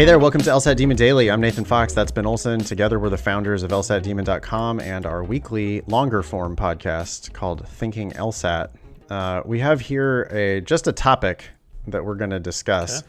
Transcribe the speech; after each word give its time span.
Hey 0.00 0.06
there, 0.06 0.18
welcome 0.18 0.40
to 0.40 0.48
LSAT 0.48 0.76
Demon 0.76 0.96
Daily. 0.96 1.30
I'm 1.30 1.42
Nathan 1.42 1.66
Fox. 1.66 1.92
That's 1.92 2.10
Ben 2.10 2.24
Olson. 2.24 2.60
Together, 2.60 2.98
we're 2.98 3.10
the 3.10 3.18
founders 3.18 3.62
of 3.62 3.70
LSATdemon.com 3.70 4.80
and 4.80 5.04
our 5.04 5.22
weekly 5.22 5.82
longer 5.82 6.22
form 6.22 6.56
podcast 6.56 7.34
called 7.34 7.68
Thinking 7.68 8.10
LSAT. 8.12 8.70
Uh, 9.10 9.42
we 9.44 9.58
have 9.58 9.82
here 9.82 10.22
a 10.30 10.62
just 10.62 10.86
a 10.86 10.92
topic 10.92 11.50
that 11.86 12.02
we're 12.02 12.14
going 12.14 12.30
to 12.30 12.40
discuss. 12.40 13.00
Okay. 13.00 13.08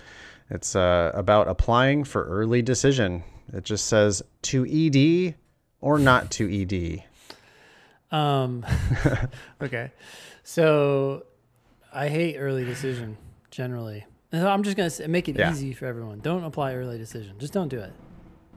It's 0.49 0.75
uh, 0.75 1.11
about 1.13 1.47
applying 1.47 2.03
for 2.03 2.25
early 2.25 2.61
decision. 2.61 3.23
It 3.53 3.63
just 3.63 3.85
says 3.85 4.21
to 4.41 4.65
ED 4.65 5.35
or 5.79 5.97
not 5.97 6.29
to 6.31 6.61
ED. 6.61 7.05
Um, 8.13 8.65
okay. 9.61 9.91
So 10.43 11.23
I 11.93 12.09
hate 12.09 12.35
early 12.35 12.65
decision 12.65 13.15
generally. 13.49 14.05
And 14.31 14.47
I'm 14.47 14.63
just 14.63 14.77
going 14.77 14.89
to 14.89 15.07
make 15.07 15.27
it 15.29 15.37
Yeah. 15.37 15.51
easy 15.51 15.73
for 15.73 15.85
everyone. 15.85 16.19
Don't 16.19 16.43
apply 16.43 16.75
early 16.75 16.97
decision. 16.97 17.35
Just 17.37 17.53
don't 17.53 17.67
do 17.67 17.79
it. 17.79 17.91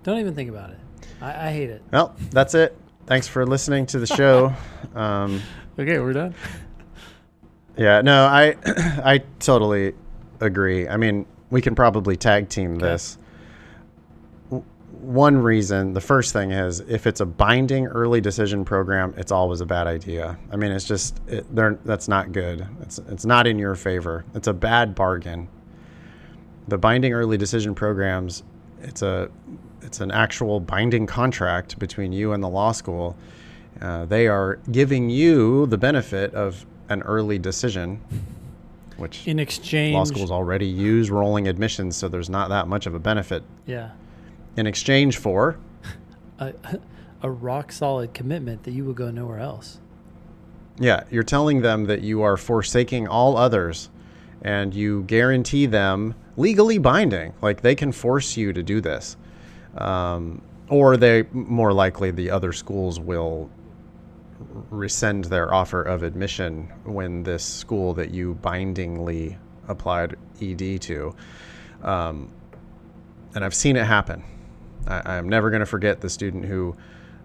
Don't 0.05 0.19
even 0.19 0.34
think 0.34 0.48
about 0.51 0.70
it. 0.70 0.78
I, 1.20 1.48
I 1.48 1.52
hate 1.52 1.70
it. 1.70 1.82
Well, 1.92 2.15
that's 2.30 2.55
it. 2.55 2.77
Thanks 3.06 3.27
for 3.28 3.46
listening 3.46 3.87
to 3.87 3.98
the 3.98 4.06
show. 4.06 4.52
Um, 4.95 5.41
Okay, 5.77 5.98
we're 5.98 6.12
done. 6.12 6.34
Yeah, 7.77 8.01
no, 8.02 8.27
I 8.27 8.55
I 9.05 9.23
totally 9.41 9.92
agree. 10.41 10.87
I 10.87 10.96
mean, 10.96 11.27
we 11.51 11.60
can 11.60 11.74
probably 11.74 12.16
tag 12.16 12.48
team 12.48 12.77
this. 12.77 13.18
W- 14.51 14.65
One 15.01 15.37
reason, 15.38 15.93
the 15.95 16.01
first 16.01 16.32
thing 16.32 16.52
is 16.52 16.79
if 16.79 17.09
it's 17.09 17.18
a 17.20 17.27
binding 17.27 17.87
early 17.88 18.20
decision 18.20 18.65
program, 18.65 19.15
it's 19.16 19.32
always 19.32 19.60
a 19.60 19.66
bad 19.66 19.88
idea. 19.88 20.38
I 20.52 20.56
mean, 20.56 20.70
it's 20.70 20.84
just 20.84 21.18
it, 21.27 21.52
they're, 21.52 21.77
that's 21.84 22.06
not 22.06 22.30
good. 22.30 22.65
It's 22.82 22.98
it's 23.09 23.24
not 23.24 23.48
in 23.48 23.59
your 23.59 23.74
favor. 23.74 24.24
It's 24.35 24.46
a 24.46 24.52
bad 24.54 24.95
bargain. 24.95 25.48
The 26.68 26.79
binding 26.79 27.12
early 27.12 27.37
decision 27.37 27.74
programs, 27.74 28.43
it's 28.82 29.02
a 29.02 29.30
it's 29.82 30.01
an 30.01 30.10
actual 30.10 30.60
binding 30.60 31.07
contract 31.07 31.79
between 31.79 32.12
you 32.12 32.32
and 32.32 32.43
the 32.43 32.48
law 32.48 32.73
school. 32.73 33.16
Uh, 33.80 34.07
they 34.07 34.26
are 34.29 34.59
giving 34.70 35.10
you 35.10 35.66
the 35.66 35.76
benefit 35.76 36.35
of 36.35 36.65
an 36.88 37.02
early 37.02 37.38
decision, 37.38 38.01
which 38.96 39.26
In 39.26 39.38
exchange, 39.38 39.95
law 39.95 40.04
schools 40.04 40.30
already 40.30 40.66
use 40.66 41.10
rolling 41.10 41.48
admissions, 41.48 41.96
so 41.96 42.09
there's 42.09 42.30
not 42.30 42.48
that 42.48 42.66
much 42.66 42.87
of 42.87 42.95
a 42.95 42.98
benefit 42.98 43.42
yeah, 43.66 43.90
in 44.57 44.66
exchange 44.66 45.18
for. 45.18 45.59
a, 46.38 46.54
a 47.23 47.30
rock 47.30 47.73
solid 47.73 48.15
commitment 48.15 48.62
that 48.65 48.73
you 48.73 48.85
will 48.85 48.95
go 48.95 49.10
nowhere 49.10 49.38
else. 49.38 49.80
Yeah, 50.79 51.04
you're 51.10 51.23
telling 51.23 51.62
them 51.62 51.85
that 51.87 52.02
you 52.02 52.23
are 52.23 52.37
forsaking 52.37 53.07
all 53.07 53.37
others 53.37 53.90
and 54.43 54.74
you 54.74 55.02
guarantee 55.04 55.66
them 55.66 56.15
legally 56.37 56.79
binding, 56.79 57.32
like 57.40 57.63
they 57.63 57.74
can 57.74 57.93
force 57.93 58.37
you 58.37 58.52
to 58.52 58.63
do 58.63 58.80
this. 58.80 59.16
Um, 59.76 60.43
or 60.68 60.96
they 60.96 61.24
more 61.32 61.73
likely 61.73 62.10
the 62.10 62.30
other 62.30 62.52
schools 62.52 62.99
will 62.99 63.51
rescind 64.71 65.25
their 65.25 65.53
offer 65.53 65.82
of 65.82 66.03
admission 66.03 66.72
when 66.84 67.22
this 67.22 67.44
school 67.44 67.94
that 67.94 68.10
you 68.10 68.34
bindingly 68.34 69.38
applied 69.69 70.16
ED 70.43 70.81
to. 70.82 71.15
Um, 71.82 72.31
and 73.34 73.44
I've 73.44 73.54
seen 73.54 73.76
it 73.76 73.84
happen. 73.84 74.22
I, 74.87 75.16
I'm 75.16 75.28
never 75.28 75.50
going 75.50 75.60
to 75.60 75.66
forget 75.66 76.00
the 76.00 76.10
student 76.10 76.44
who 76.44 76.76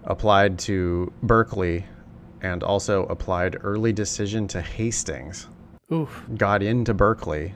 applied 0.04 0.60
to 0.60 1.12
Berkeley 1.24 1.86
and 2.42 2.64
also 2.64 3.06
applied 3.06 3.58
early 3.62 3.94
decision 3.94 4.48
to 4.50 4.62
Hastings, 4.62 5.48
Oof. 5.92 6.24
got 6.38 6.62
into 6.62 6.94
Berkeley. 6.94 7.54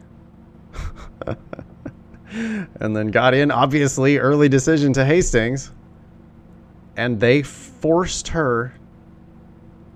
and 2.79 2.95
then 2.95 3.07
got 3.07 3.33
in 3.33 3.51
obviously 3.51 4.17
early 4.17 4.49
decision 4.49 4.91
to 4.93 5.05
Hastings 5.05 5.71
and 6.97 7.19
they 7.19 7.43
forced 7.43 8.27
her 8.29 8.73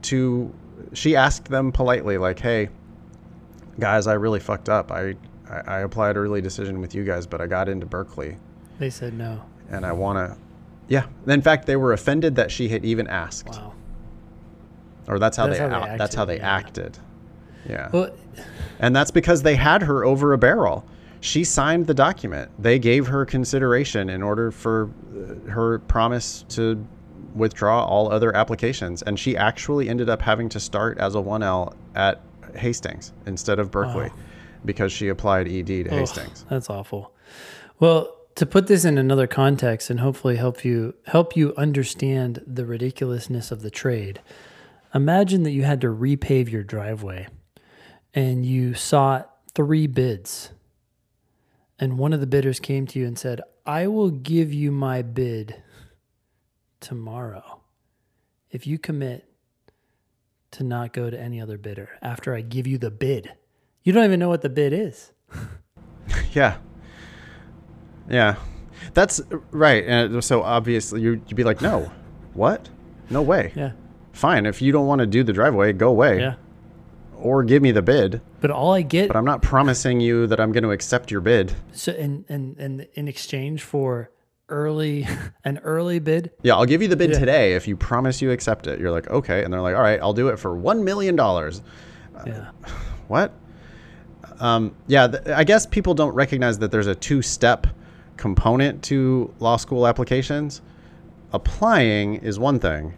to 0.04 0.54
she 0.94 1.16
asked 1.16 1.46
them 1.46 1.72
politely 1.72 2.18
like 2.18 2.40
hey 2.40 2.70
guys 3.80 4.08
i 4.08 4.14
really 4.14 4.40
fucked 4.40 4.70
up 4.70 4.92
i 4.92 5.16
i, 5.50 5.60
I 5.68 5.80
applied 5.80 6.16
early 6.18 6.42
decision 6.42 6.80
with 6.80 6.96
you 6.96 7.04
guys 7.04 7.26
but 7.28 7.42
i 7.42 7.48
got 7.48 7.68
into 7.68 7.86
berkeley 7.86 8.38
They 8.80 8.90
said 8.90 9.14
no. 9.14 9.42
and 9.70 9.86
i 9.86 9.92
want 9.92 10.18
to 10.18 10.38
yeah 10.88 11.08
in 11.28 11.42
fact 11.42 11.66
they 11.66 11.76
were 11.76 11.94
offended 11.94 12.36
that 12.36 12.52
she 12.52 12.70
had 12.70 12.86
even 12.86 13.08
asked 13.08 13.50
Wow. 13.50 13.74
or 15.08 15.20
that's 15.20 15.36
how 15.38 15.48
That's 15.48 15.60
they, 15.60 15.64
how 15.70 15.82
they 15.82 15.90
out, 15.92 15.98
that's 15.98 16.16
how 16.16 16.26
they 16.26 16.38
yeah. 16.38 16.56
acted 16.56 16.98
yeah 17.68 17.90
Well, 17.92 18.12
and 18.80 18.96
that's 18.96 19.12
because 19.12 19.44
they 19.44 19.56
had 19.56 19.82
her 19.84 20.06
over 20.06 20.34
a 20.34 20.38
barrel. 20.38 20.86
She 21.20 21.44
signed 21.44 21.88
the 21.88 21.94
document. 21.94 22.52
They 22.60 22.78
gave 22.80 23.08
her 23.08 23.26
consideration 23.26 24.10
in 24.10 24.22
order 24.22 24.52
for 24.52 24.90
uh, 25.16 25.50
her 25.50 25.80
promise 25.80 26.46
to 26.50 26.86
withdraw 27.34 27.84
all 27.86 28.12
other 28.12 28.36
applications. 28.36 29.02
And 29.02 29.20
she 29.20 29.36
actually 29.36 29.90
ended 29.90 30.10
up 30.10 30.22
having 30.22 30.50
to 30.50 30.60
start 30.60 30.98
as 31.00 31.16
a 31.16 31.20
1L 31.20 31.74
at 31.96 32.22
Hastings 32.56 33.14
instead 33.26 33.60
of 33.60 33.72
Berkeley 33.72 34.12
because 34.66 34.92
she 34.92 35.08
applied 35.10 35.48
ED 35.48 35.68
to 35.68 35.86
ugh, 35.88 36.00
Hastings. 36.00 36.46
that's 36.50 36.70
awful. 36.70 37.14
Well, 37.80 38.14
to 38.36 38.46
put 38.46 38.68
this 38.68 38.86
in 38.86 38.98
another 38.98 39.28
context 39.28 39.90
and 39.90 40.00
hopefully 40.00 40.36
help 40.36 40.64
you 40.64 40.94
help 41.08 41.36
you 41.36 41.56
understand 41.56 42.44
the 42.46 42.66
ridiculousness 42.66 43.52
of 43.52 43.62
the 43.62 43.72
trade. 43.72 44.22
Imagine 44.94 45.44
that 45.44 45.52
you 45.52 45.64
had 45.64 45.82
to 45.82 45.88
repave 45.88 46.50
your 46.50 46.64
driveway 46.64 47.28
and 48.18 48.44
you 48.46 48.74
sought 48.74 49.30
three 49.54 49.86
bids. 49.88 50.52
And 51.80 52.00
one 52.00 52.14
of 52.14 52.20
the 52.20 52.26
bidders 52.28 52.60
came 52.60 52.88
to 52.88 53.00
you 53.00 53.06
and 53.06 53.18
said, 53.18 53.42
I 53.66 53.86
will 53.88 54.10
give 54.10 54.52
you 54.52 54.72
my 54.72 55.04
bid 55.04 55.62
tomorrow 56.80 57.62
if 58.50 58.66
you 58.66 58.80
commit 58.80 59.26
to 60.52 60.64
not 60.64 60.94
go 60.94 61.10
to 61.10 61.20
any 61.20 61.40
other 61.40 61.58
bidder 61.58 61.90
after 62.02 62.34
I 62.34 62.42
give 62.42 62.66
you 62.66 62.78
the 62.78 62.90
bid. 62.90 63.32
You 63.84 63.94
don't 63.94 64.06
even 64.06 64.20
know 64.20 64.30
what 64.30 64.42
the 64.42 64.50
bid 64.50 64.74
is. 64.74 65.12
Yeah. 66.34 66.58
Yeah. 68.10 68.36
That's 68.94 69.20
right. 69.52 69.84
And 69.86 70.24
so 70.24 70.44
obviously 70.44 71.02
you- 71.02 71.22
you'd 71.28 71.36
be 71.36 71.44
like, 71.44 71.62
no, 71.62 71.92
what? 72.34 72.70
No 73.10 73.22
way. 73.22 73.52
Yeah. 73.56 73.72
Fine. 74.14 74.46
If 74.46 74.62
you 74.62 74.72
don't 74.72 74.86
want 74.88 75.00
to 75.00 75.06
do 75.08 75.24
the 75.24 75.34
driveway, 75.34 75.74
go 75.74 75.90
away 75.90 76.20
Yeah. 76.20 76.36
Or 77.20 77.44
give 77.44 77.62
me 77.62 77.72
the 77.72 77.82
bid. 77.82 78.22
But 78.42 78.52
all 78.52 78.74
I 78.74 78.82
get 78.82 79.08
But 79.08 79.16
I'm 79.18 79.26
not 79.26 79.42
promising 79.42 80.00
you 80.00 80.28
that 80.28 80.40
I'm 80.40 80.52
going 80.52 80.64
to 80.64 80.72
accept 80.72 81.12
your 81.12 81.22
bid. 81.22 81.54
so 81.72 81.92
and 81.94 82.26
and 82.30 82.58
and 82.58 82.88
in 82.94 83.08
exchange 83.08 83.64
for 83.64 84.12
early 84.50 85.06
an 85.44 85.58
early 85.60 86.00
bid, 86.00 86.32
Yeah, 86.44 86.56
I'll 86.56 86.66
give 86.66 86.82
you 86.82 86.88
the 86.88 86.96
bid 86.96 87.12
Yeah. 87.12 87.20
today 87.20 87.54
if 87.54 87.68
you 87.68 87.76
promise 87.76 88.22
you 88.22 88.32
accept 88.32 88.68
it. 88.68 88.80
You're 88.80 88.92
like, 88.92 89.10
okay. 89.10 89.44
And 89.44 89.52
they're 89.52 89.62
like, 89.62 89.76
all 89.76 89.82
right, 89.82 90.00
I'll 90.02 90.14
do 90.14 90.30
it 90.30 90.38
for 90.40 90.56
$1 90.56 90.84
million. 90.84 91.18
yeah. 92.26 92.52
What? 93.08 93.34
Um, 94.40 94.76
yeah, 94.88 95.08
th- 95.08 95.28
I 95.28 95.44
guess 95.44 95.66
people 95.66 95.94
don't 95.94 96.14
recognize 96.14 96.60
that 96.60 96.72
there's 96.72 96.88
a 96.88 96.96
two 96.96 97.22
step 97.22 97.68
component 98.18 98.84
to 98.84 99.34
law 99.40 99.58
school 99.58 99.86
applications. 99.88 100.62
Applying 101.34 102.16
is 102.16 102.40
one 102.40 102.60
thing, 102.60 102.94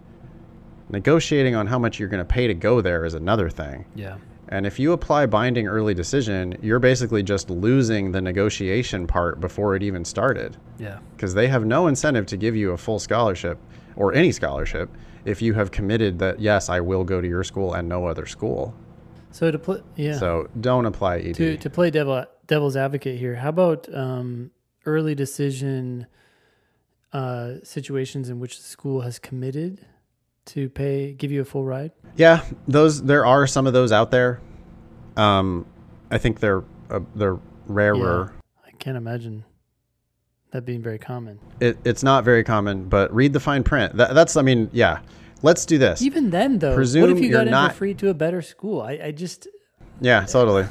negotiating 0.90 1.56
on 1.56 1.68
how 1.68 1.80
much 1.80 2.00
you're 2.00 2.10
going 2.10 2.26
to 2.26 2.34
pay 2.34 2.48
to 2.48 2.54
go 2.54 2.82
there 2.82 3.06
is 3.06 3.14
another 3.14 3.50
thing. 3.50 3.86
Yeah. 3.96 4.18
And 4.50 4.66
if 4.66 4.80
you 4.80 4.94
apply 4.94 5.28
binding 5.28 5.68
early 5.68 5.94
decision, 5.94 6.58
you're 6.62 6.80
basically 6.80 7.22
just 7.22 7.52
losing 7.52 8.12
the 8.12 8.20
negotiation 8.22 9.06
part 9.06 9.40
before 9.40 9.76
it 9.76 9.84
even 9.84 10.04
started. 10.04 10.58
Yeah. 10.80 11.00
because 11.16 11.34
they 11.34 11.48
have 11.50 11.66
no 11.66 11.88
incentive 11.88 12.26
to 12.28 12.38
give 12.38 12.56
you 12.56 12.72
a 12.72 12.78
full 12.78 13.00
scholarship 13.00 13.60
or 13.96 14.14
any 14.14 14.32
scholarship 14.32 14.90
if 15.26 15.42
you 15.42 15.54
have 15.54 15.72
committed 15.72 16.18
that 16.20 16.40
yes 16.40 16.70
i 16.70 16.80
will 16.80 17.04
go 17.04 17.20
to 17.20 17.28
your 17.28 17.44
school 17.44 17.74
and 17.74 17.90
no 17.90 18.06
other 18.06 18.26
school 18.26 18.74
So 19.32 19.52
to 19.52 19.60
play 19.60 19.82
yeah. 19.98 20.18
so 20.18 20.48
don't 20.62 20.86
apply 20.86 21.18
ed 21.20 21.36
to 21.36 21.58
to 21.58 21.70
play 21.70 21.92
devil 21.92 22.26
devil's 22.48 22.78
advocate 22.78 23.20
here, 23.20 23.36
how 23.36 23.50
about 23.50 23.94
um, 23.94 24.52
early 24.86 25.14
decision 25.16 26.08
uh, 27.12 27.56
situations 27.64 28.30
in 28.30 28.40
which 28.40 28.58
the 28.58 28.64
school 28.64 29.02
has 29.02 29.20
committed 29.20 29.86
to 30.54 30.70
pay 30.70 31.14
give 31.14 31.32
you 31.32 31.42
a 31.42 31.46
full 31.46 31.64
ride? 31.66 31.92
yeah 32.16 32.44
those 32.68 33.04
there 33.04 33.26
are 33.26 33.46
some 33.48 33.68
of 33.68 33.74
those 33.74 33.92
out 33.92 34.12
there 34.12 34.42
um 35.18 35.66
i 36.12 36.18
think 36.18 36.40
they're 36.40 36.64
uh, 36.90 37.00
they're 37.16 37.38
rarer 37.68 38.34
I 38.66 38.72
can't 38.80 38.98
imagine 38.98 39.44
that 40.52 40.66
being 40.66 40.82
very 40.82 40.98
common. 40.98 41.40
it, 41.60 41.78
it's 41.86 42.02
not 42.04 42.24
very 42.24 42.44
common 42.44 42.90
but 42.90 43.14
read 43.14 43.34
the 43.34 43.40
fine 43.40 43.64
print 43.64 43.96
that, 43.98 44.14
that's 44.16 44.36
i 44.36 44.42
mean 44.42 44.70
yeah 44.74 45.00
let's 45.44 45.66
do 45.66 45.78
this 45.78 46.02
Even 46.02 46.30
then 46.32 46.60
though, 46.60 46.70
what 46.70 46.76
Presume 46.76 47.12
if 47.12 47.20
you 47.20 47.30
you're 47.30 47.38
got 47.40 47.48
in 47.48 47.52
not- 47.52 47.72
for 47.74 47.78
free 47.78 47.94
to 47.96 48.10
a 48.10 48.14
better 48.14 48.42
school? 48.42 48.82
I, 48.82 49.00
I 49.04 49.12
just 49.12 49.48
Yeah, 50.02 50.26
totally. 50.26 50.66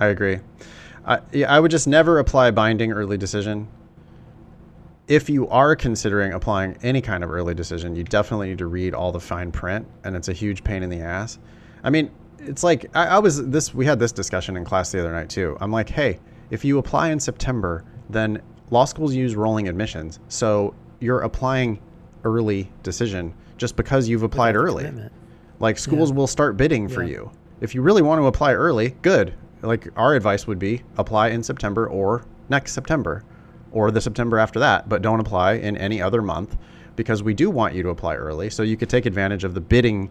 I 0.00 0.06
agree. 0.06 0.38
I, 1.04 1.20
yeah, 1.32 1.52
I 1.52 1.58
would 1.58 1.70
just 1.70 1.88
never 1.88 2.18
apply 2.18 2.50
binding 2.52 2.92
early 2.92 3.16
decision. 3.18 3.66
If 5.08 5.30
you 5.30 5.48
are 5.48 5.74
considering 5.74 6.32
applying 6.34 6.76
any 6.82 7.00
kind 7.00 7.24
of 7.24 7.30
early 7.30 7.54
decision, 7.54 7.96
you 7.96 8.04
definitely 8.04 8.48
need 8.50 8.58
to 8.58 8.66
read 8.66 8.92
all 8.92 9.10
the 9.10 9.20
fine 9.20 9.50
print, 9.50 9.88
and 10.04 10.14
it's 10.14 10.28
a 10.28 10.34
huge 10.34 10.62
pain 10.62 10.82
in 10.82 10.90
the 10.90 11.00
ass. 11.00 11.38
I 11.82 11.88
mean, 11.88 12.10
it's 12.40 12.62
like 12.62 12.94
I, 12.94 13.06
I 13.06 13.18
was 13.18 13.48
this. 13.48 13.72
We 13.74 13.86
had 13.86 13.98
this 13.98 14.12
discussion 14.12 14.56
in 14.56 14.64
class 14.66 14.92
the 14.92 15.00
other 15.00 15.12
night 15.12 15.30
too. 15.30 15.56
I'm 15.60 15.72
like, 15.72 15.88
hey, 15.88 16.20
if 16.50 16.62
you 16.64 16.78
apply 16.78 17.08
in 17.10 17.18
September, 17.20 17.84
then 18.10 18.42
law 18.70 18.84
schools 18.84 19.14
use 19.14 19.34
rolling 19.34 19.66
admissions. 19.66 20.20
So 20.28 20.74
you're 21.00 21.20
applying 21.20 21.80
early 22.24 22.70
decision 22.82 23.34
just 23.56 23.76
because 23.76 24.08
you've 24.08 24.22
applied 24.24 24.56
early. 24.56 24.84
commitment. 24.84 25.12
Like 25.58 25.78
schools 25.78 26.12
will 26.12 26.26
start 26.26 26.56
bidding 26.58 26.86
for 26.86 27.02
Yeah. 27.02 27.10
you. 27.12 27.30
If 27.60 27.74
you 27.74 27.80
really 27.82 28.02
want 28.02 28.20
to 28.20 28.26
apply 28.26 28.54
early, 28.54 28.90
good. 29.02 29.32
Like 29.62 29.88
our 29.96 30.14
advice 30.14 30.46
would 30.46 30.58
be 30.58 30.82
apply 30.98 31.28
in 31.28 31.42
September 31.42 31.86
or 31.88 32.24
next 32.50 32.72
September 32.72 33.24
or 33.72 33.90
the 33.90 34.00
September 34.00 34.38
after 34.38 34.58
that, 34.58 34.88
but 34.88 35.02
don't 35.02 35.20
apply 35.20 35.54
in 35.54 35.76
any 35.76 36.00
other 36.00 36.22
month 36.22 36.56
because 36.96 37.22
we 37.22 37.34
do 37.34 37.50
want 37.50 37.74
you 37.74 37.82
to 37.82 37.90
apply 37.90 38.16
early 38.16 38.50
so 38.50 38.62
you 38.62 38.76
could 38.76 38.88
take 38.88 39.06
advantage 39.06 39.44
of 39.44 39.54
the 39.54 39.60
bidding 39.60 40.10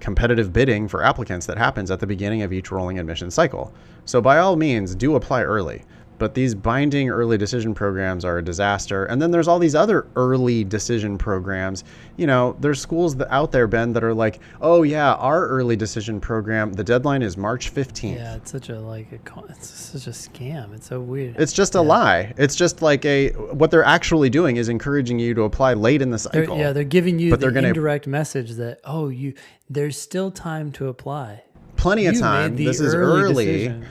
competitive 0.00 0.52
bidding 0.52 0.86
for 0.86 1.02
applicants 1.02 1.46
that 1.46 1.56
happens 1.56 1.90
at 1.90 1.98
the 1.98 2.06
beginning 2.06 2.42
of 2.42 2.52
each 2.52 2.70
rolling 2.70 2.98
admission 2.98 3.30
cycle. 3.30 3.72
So 4.04 4.20
by 4.20 4.38
all 4.38 4.56
means, 4.56 4.94
do 4.94 5.14
apply 5.14 5.42
early. 5.44 5.84
But 6.18 6.34
these 6.34 6.54
binding 6.54 7.10
early 7.10 7.38
decision 7.38 7.74
programs 7.74 8.24
are 8.24 8.38
a 8.38 8.44
disaster. 8.44 9.04
And 9.04 9.22
then 9.22 9.30
there's 9.30 9.46
all 9.46 9.58
these 9.60 9.74
other 9.76 10.06
early 10.16 10.64
decision 10.64 11.16
programs. 11.16 11.84
You 12.16 12.26
know, 12.26 12.56
there's 12.60 12.80
schools 12.80 13.14
that 13.16 13.32
out 13.32 13.52
there, 13.52 13.66
Ben, 13.68 13.92
that 13.92 14.02
are 14.02 14.12
like, 14.12 14.40
oh 14.60 14.82
yeah, 14.82 15.14
our 15.14 15.46
early 15.46 15.76
decision 15.76 16.20
program, 16.20 16.72
the 16.72 16.82
deadline 16.82 17.22
is 17.22 17.36
March 17.36 17.72
15th. 17.72 18.16
Yeah, 18.16 18.34
it's 18.36 18.50
such 18.50 18.68
a 18.68 18.80
like 18.80 19.12
a 19.12 19.18
con- 19.18 19.46
it's 19.48 19.68
such 19.70 20.06
a 20.08 20.10
scam. 20.10 20.74
It's 20.74 20.88
so 20.88 21.00
weird. 21.00 21.36
It's 21.38 21.52
just 21.52 21.76
a 21.76 21.80
lie. 21.80 22.34
It's 22.36 22.56
just 22.56 22.82
like 22.82 23.04
a 23.04 23.30
what 23.30 23.70
they're 23.70 23.84
actually 23.84 24.28
doing 24.30 24.56
is 24.56 24.68
encouraging 24.68 25.18
you 25.20 25.34
to 25.34 25.42
apply 25.42 25.74
late 25.74 26.02
in 26.02 26.10
the 26.10 26.16
They're- 26.32 26.42
cycle. 26.44 26.58
yeah, 26.58 26.72
they're 26.72 26.82
giving 26.84 27.18
you 27.20 27.30
But 27.30 27.38
the 27.38 27.46
they're 27.46 27.52
gonna- 27.52 27.68
indirect 27.68 28.06
message 28.08 28.52
that 28.52 28.80
oh, 28.84 29.08
you 29.08 29.34
there's 29.70 30.00
still 30.00 30.30
time 30.32 30.72
to 30.72 30.88
apply. 30.88 31.44
Plenty 31.76 32.06
of 32.06 32.14
You 32.14 32.20
time. 32.20 32.56
This 32.56 32.80
is 32.80 32.92
early 32.92 33.22
early. 33.22 33.44
decision. 33.46 33.86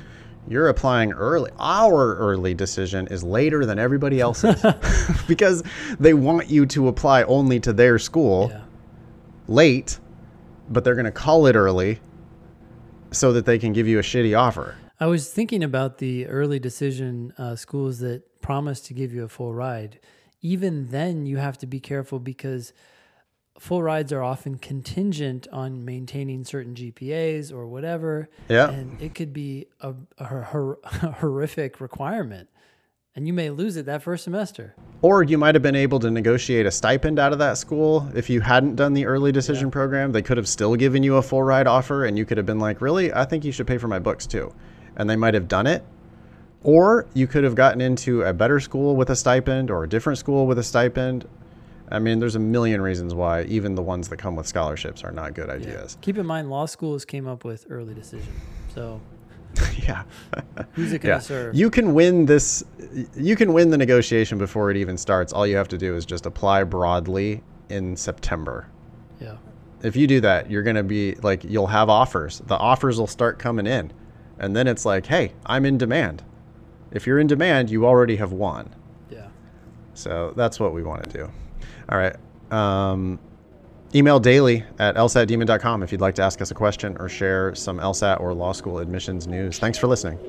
You're 0.48 0.70
applying 0.70 1.12
early. 1.12 1.52
Our 1.60 2.16
early 2.16 2.54
decision 2.54 3.08
is 3.08 3.24
later 3.24 3.66
than 3.66 3.80
everybody 3.80 4.20
else's 4.22 4.64
because 5.28 5.64
they 6.00 6.14
want 6.14 6.50
you 6.50 6.66
to 6.68 6.88
apply 6.88 7.24
only 7.24 7.60
to 7.62 7.74
their 7.74 8.00
school 8.00 8.50
Yeah. 8.52 8.62
late, 9.48 10.00
but 10.70 10.84
they're 10.84 10.96
going 10.96 11.06
to 11.06 11.12
call 11.12 11.48
it 11.48 11.56
early 11.56 12.00
so 13.12 13.34
that 13.34 13.46
they 13.46 13.58
can 13.60 13.74
give 13.74 13.88
you 13.88 14.00
a 14.00 14.02
shitty 14.02 14.38
offer. 14.38 14.76
I 15.00 15.06
was 15.08 15.30
thinking 15.30 15.64
about 15.64 16.00
the 16.00 16.26
early 16.28 16.60
decision 16.60 17.34
uh, 17.38 17.56
schools 17.56 18.00
that 18.00 18.42
promise 18.42 18.82
to 18.82 18.94
give 18.94 19.14
you 19.14 19.24
a 19.24 19.30
full 19.30 19.54
ride. 19.54 20.00
Even 20.42 20.90
then, 20.90 21.26
you 21.26 21.38
have 21.38 21.58
to 21.60 21.68
be 21.68 21.80
careful 21.80 22.20
because 22.20 22.74
full 23.59 23.81
rides 23.81 24.13
are 24.13 24.24
often 24.24 24.57
contingent 24.57 25.48
on 25.51 25.83
maintaining 25.83 26.44
certain 26.44 26.75
GPAs 26.75 27.51
or 27.51 27.68
whatever. 27.68 28.30
Yeah. 28.50 28.69
And 28.69 29.01
it 29.01 29.15
could 29.15 29.33
be 29.33 29.68
a, 29.81 29.94
a 30.18 30.44
hor- 30.44 30.80
horrific 30.86 31.81
requirement. 31.81 32.50
And 33.15 33.25
you 33.25 33.33
may 33.33 33.50
lose 33.50 33.77
it 33.77 33.88
that 33.88 34.04
first 34.04 34.24
semester. 34.24 34.75
Or 35.01 35.24
you 35.24 35.39
might 35.39 35.56
have 35.56 35.63
been 35.63 35.75
able 35.75 35.98
to 36.00 36.12
negotiate 36.12 36.68
a 36.68 36.71
stipend 36.71 37.18
out 37.18 37.33
of 37.33 37.39
that 37.39 37.57
school. 37.57 38.07
If 38.13 38.30
you 38.30 38.42
hadn't 38.42 38.75
done 38.75 38.94
the 38.94 39.07
early 39.07 39.31
decision 39.31 39.71
program, 39.71 40.12
they 40.12 40.21
could 40.21 40.38
have 40.38 40.48
still 40.48 40.75
given 40.75 41.01
you 41.01 41.15
a 41.15 41.24
full 41.24 41.42
ride 41.42 41.65
offer 41.65 42.06
and 42.06 42.15
you 42.15 42.25
could 42.25 42.38
have 42.38 42.45
been 42.45 42.60
like, 42.60 42.80
really? 42.80 43.12
I 43.12 43.25
think 43.25 43.44
you 43.44 43.51
should 43.51 43.65
pay 43.65 43.80
for 43.80 43.88
my 43.88 43.98
books 43.98 44.27
too. 44.27 44.53
And 44.98 45.10
they 45.10 45.15
might 45.15 45.33
have 45.33 45.48
done 45.48 45.65
it. 45.65 45.83
Or 46.62 47.07
you 47.15 47.25
could 47.25 47.44
have 47.44 47.56
gotten 47.56 47.81
into 47.81 48.21
a 48.21 48.33
better 48.33 48.60
school 48.60 48.95
with 48.95 49.10
a 49.10 49.15
stipend 49.15 49.71
or 49.71 49.83
a 49.83 49.89
different 49.89 50.19
school 50.19 50.45
with 50.45 50.60
a 50.60 50.63
stipend. 50.63 51.27
I 51.89 52.00
mean, 52.00 52.19
there's 52.19 52.36
a 52.36 52.39
million 52.39 52.81
reasons 52.81 53.13
why 53.13 53.44
even 53.44 53.75
the 53.75 53.81
ones 53.81 54.10
that 54.10 54.18
come 54.18 54.36
with 54.36 54.45
scholarships 54.48 55.04
are 55.04 55.12
not 55.12 55.34
good 55.34 55.50
ideas. 55.50 55.98
Keep 56.01 56.18
in 56.18 56.25
mind, 56.25 56.50
law 56.50 56.66
schools 56.66 57.06
came 57.06 57.28
up 57.28 57.45
with 57.45 57.66
early 57.69 57.94
decision. 57.94 58.34
So 58.74 59.00
Yeah. 59.88 60.04
who's 60.74 60.92
it 60.94 61.00
going 61.00 61.13
yeah. 61.13 61.19
to 61.19 61.24
serve? 61.24 61.56
You 61.56 61.69
can 61.69 61.94
win 61.94 62.25
this 62.25 62.63
you 63.16 63.36
can 63.36 63.54
win 63.54 63.69
the 63.69 63.78
negotiation 63.78 64.38
before 64.38 64.69
it 64.69 64.78
even 64.78 64.98
starts. 64.98 65.31
All 65.34 65.48
you 65.48 65.56
have 65.56 65.69
to 65.69 65.78
do 65.78 65.95
is 65.95 66.06
just 66.06 66.25
apply 66.25 66.63
broadly 66.63 67.42
in 67.69 67.95
September. 67.95 68.68
yeah. 69.22 69.38
if 69.81 69.95
you 69.95 70.07
do 70.07 70.19
that, 70.22 70.50
you're 70.51 70.63
going 70.63 70.75
to 70.75 70.84
be 70.84 71.16
like, 71.16 71.44
you'll 71.44 71.68
have 71.68 71.89
offers. 71.89 72.39
The 72.48 72.57
offers 72.57 73.00
will 73.00 73.07
start 73.07 73.39
coming 73.39 73.68
in. 73.68 73.92
And 74.39 74.56
then 74.56 74.68
it's 74.68 74.86
like, 74.86 75.06
hey, 75.06 75.34
I'm 75.45 75.66
in 75.66 75.78
demand. 75.78 76.24
If 76.92 77.07
you're 77.07 77.19
in 77.19 77.28
demand, 77.28 77.69
you 77.69 77.86
already 77.86 78.18
have 78.18 78.31
won. 78.31 78.74
Yeah. 79.10 79.28
So 79.94 80.34
that's 80.36 80.60
what 80.60 80.74
we 80.74 80.84
want 80.84 81.04
to 81.06 81.10
do. 81.10 81.31
All 81.89 81.98
right. 81.98 82.16
Um, 82.51 83.19
email 83.95 84.19
daily 84.19 84.63
at 84.80 84.95
lsatdemon.com 84.95 85.84
if 85.84 85.92
you'd 85.92 86.01
like 86.01 86.16
to 86.16 86.22
ask 86.22 86.42
us 86.42 86.51
a 86.51 86.56
question 86.56 86.98
or 87.00 87.10
share 87.10 87.56
some 87.56 87.78
LSAT 87.80 88.19
or 88.19 88.34
law 88.34 88.51
school 88.51 88.80
admissions 88.80 89.28
news. 89.28 89.60
Thanks 89.60 89.78
for 89.78 89.88
listening. 89.88 90.19